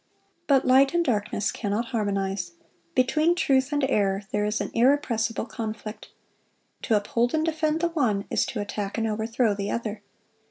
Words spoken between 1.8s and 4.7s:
harmonize. Between truth and error there is